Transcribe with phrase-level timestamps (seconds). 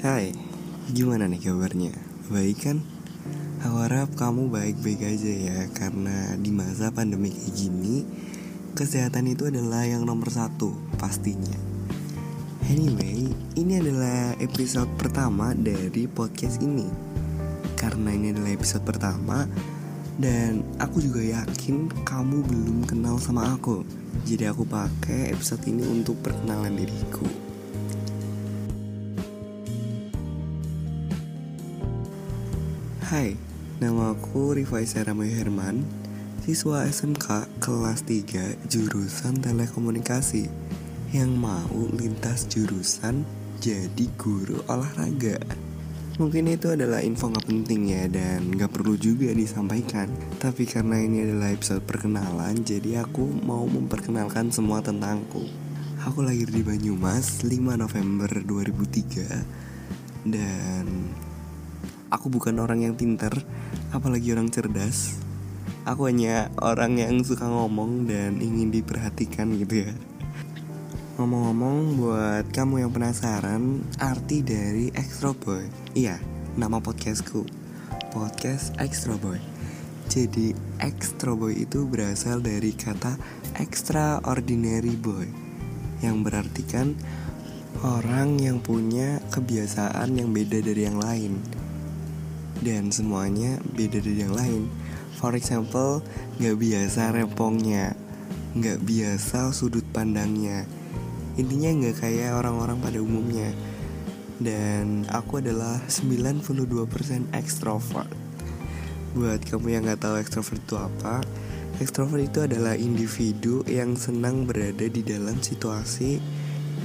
[0.00, 0.32] Hai,
[0.96, 1.92] gimana nih kabarnya?
[2.32, 2.80] Baik kan?
[3.60, 8.08] Aku harap kamu baik-baik aja ya Karena di masa pandemi kayak gini
[8.72, 11.52] Kesehatan itu adalah yang nomor satu pastinya
[12.72, 13.28] Anyway,
[13.60, 16.88] ini adalah episode pertama dari podcast ini
[17.76, 19.44] Karena ini adalah episode pertama
[20.16, 23.84] Dan aku juga yakin kamu belum kenal sama aku
[24.24, 27.49] Jadi aku pakai episode ini untuk perkenalan diriku
[33.10, 33.34] Hai,
[33.82, 35.82] nama aku Rifai Seramoy Herman
[36.46, 40.46] Siswa SMK kelas 3 jurusan telekomunikasi.
[41.10, 43.26] Yang mau lintas jurusan
[43.58, 45.42] jadi guru olahraga.
[46.22, 50.06] Mungkin itu adalah info gak penting ya dan gak perlu juga disampaikan.
[50.38, 55.50] Tapi karena ini adalah episode perkenalan Jadi aku mau memperkenalkan semua tentangku.
[56.06, 60.86] Aku lahir di Banyumas 5 November 2003 Dan
[62.10, 63.30] Aku bukan orang yang pinter,
[63.94, 65.16] apalagi orang cerdas.
[65.86, 69.92] Aku hanya orang yang suka ngomong dan ingin diperhatikan gitu ya.
[71.16, 75.70] Ngomong-ngomong buat kamu yang penasaran arti dari Extra Boy.
[75.94, 76.18] Iya,
[76.58, 77.46] nama podcastku.
[78.10, 79.38] Podcast Extra Boy.
[80.10, 80.50] Jadi
[80.82, 83.14] Extra Boy itu berasal dari kata
[83.62, 85.28] extraordinary boy
[86.00, 86.96] yang berarti kan
[87.84, 91.38] orang yang punya kebiasaan yang beda dari yang lain
[92.60, 94.68] dan semuanya beda dari yang lain.
[95.20, 96.00] For example,
[96.40, 97.92] nggak biasa rempongnya,
[98.56, 100.64] nggak biasa sudut pandangnya.
[101.36, 103.52] Intinya nggak kayak orang-orang pada umumnya.
[104.40, 106.64] Dan aku adalah 92%
[107.36, 108.08] extrovert.
[109.12, 111.20] Buat kamu yang nggak tahu extrovert itu apa,
[111.76, 116.16] extrovert itu adalah individu yang senang berada di dalam situasi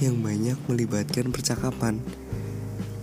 [0.00, 2.00] yang banyak melibatkan percakapan.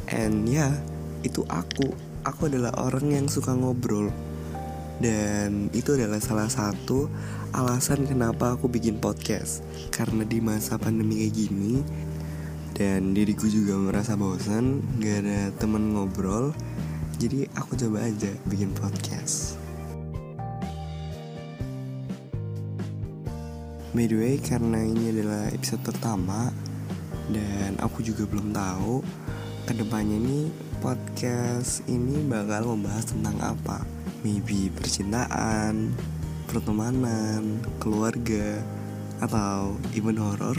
[0.09, 0.73] And ya, yeah,
[1.21, 4.11] itu aku aku adalah orang yang suka ngobrol.
[4.99, 7.07] Dan itu adalah salah satu
[7.55, 9.63] alasan kenapa aku bikin podcast.
[9.91, 11.73] Karena di masa pandemi kayak gini
[12.79, 16.55] dan diriku juga merasa bosan gak ada temen ngobrol
[17.19, 19.59] jadi aku coba aja bikin podcast.
[23.91, 26.47] By the way, karena ini adalah episode pertama
[27.27, 29.03] dan aku juga belum tahu
[29.67, 30.47] ke depannya ini
[30.79, 33.83] podcast ini bakal membahas tentang apa?
[34.23, 35.91] Maybe percintaan,
[36.47, 38.63] pertemanan, keluarga,
[39.19, 40.55] atau even horror.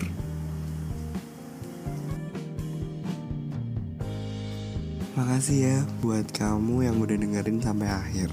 [5.16, 8.28] Makasih ya buat kamu yang udah dengerin sampai akhir.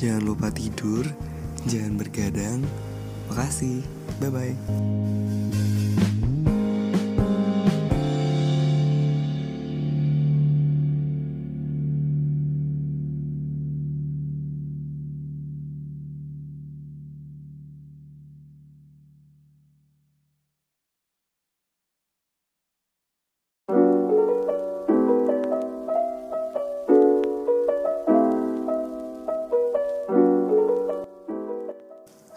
[0.00, 1.04] Jangan lupa tidur,
[1.68, 2.60] jangan bergadang.
[3.28, 3.84] Makasih.
[4.20, 5.91] Bye bye.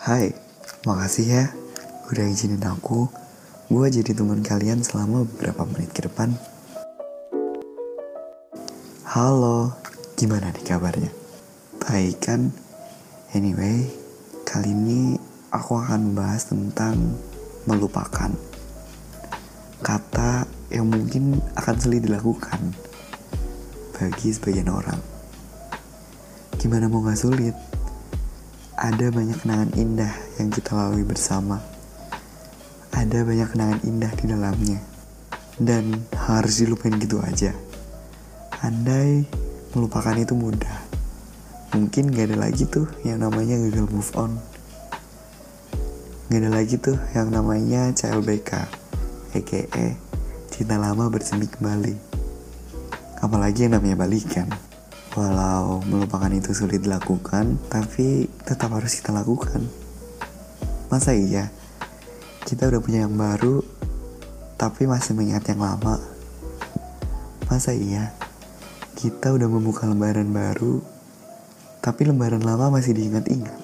[0.05, 0.37] Hai,
[0.85, 1.43] makasih ya
[2.13, 3.09] udah izinin aku
[3.73, 6.37] gue jadi teman kalian selama beberapa menit ke depan.
[9.09, 9.73] Halo,
[10.13, 11.09] gimana nih kabarnya?
[11.81, 12.53] Baik kan?
[13.33, 13.89] Anyway,
[14.45, 15.17] kali ini
[15.49, 17.17] aku akan membahas tentang
[17.65, 18.29] melupakan.
[19.81, 22.75] Kata yang mungkin akan sulit dilakukan
[23.95, 24.99] bagi sebagian orang.
[26.59, 27.55] Gimana mau gak sulit?
[28.75, 31.63] ada banyak kenangan indah yang kita lalui bersama.
[32.91, 34.79] Ada banyak kenangan indah di dalamnya.
[35.55, 37.55] Dan harus dilupain gitu aja.
[38.59, 39.23] Andai
[39.71, 40.85] melupakan itu mudah.
[41.71, 44.35] Mungkin gak ada lagi tuh yang namanya gagal move on.
[46.27, 48.51] Gak ada lagi tuh yang namanya CLBK.
[49.35, 50.04] A.K.A.
[50.55, 51.99] Cinta lama bersemi kembali.
[53.19, 54.47] Apalagi yang namanya balikan.
[55.11, 59.67] Walau melupakan itu sulit dilakukan, tapi tetap harus kita lakukan.
[60.87, 61.51] Masa iya?
[62.47, 63.59] Kita udah punya yang baru,
[64.55, 65.99] tapi masih mengingat yang lama.
[67.51, 68.15] Masa iya?
[68.95, 70.79] Kita udah membuka lembaran baru,
[71.83, 73.59] tapi lembaran lama masih diingat-ingat.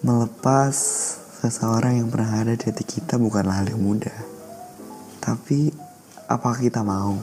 [0.00, 0.72] Melepas
[1.44, 4.32] seseorang yang pernah ada di hati kita bukanlah hal yang mudah.
[5.22, 5.70] Tapi
[6.26, 7.14] apa kita mau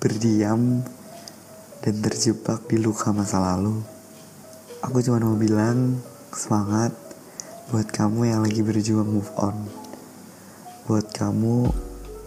[0.00, 0.80] berdiam
[1.84, 3.84] dan terjebak di luka masa lalu?
[4.80, 6.00] Aku cuma mau bilang
[6.32, 6.96] semangat
[7.68, 9.68] buat kamu yang lagi berjuang move on.
[10.88, 11.68] Buat kamu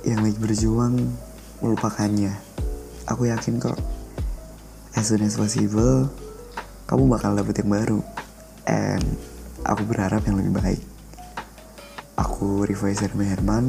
[0.06, 0.94] yang lagi berjuang
[1.66, 2.38] melupakannya.
[3.10, 3.82] Aku yakin kok
[4.94, 6.14] as soon as possible
[6.86, 8.00] kamu bakal dapet yang baru.
[8.70, 9.18] And
[9.66, 10.82] aku berharap yang lebih baik.
[12.22, 13.66] Aku Rivo Herman Herman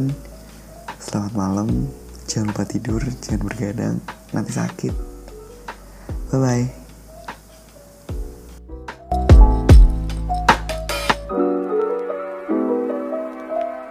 [1.03, 1.91] Selamat malam,
[2.31, 3.99] jangan lupa tidur, jangan bergadang,
[4.31, 4.95] nanti sakit.
[6.31, 6.82] Bye-bye.